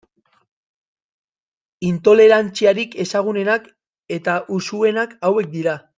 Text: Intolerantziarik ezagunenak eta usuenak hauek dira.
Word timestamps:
Intolerantziarik 1.89 2.97
ezagunenak 3.05 3.69
eta 4.19 4.39
usuenak 4.61 5.15
hauek 5.31 5.55
dira. 5.59 5.83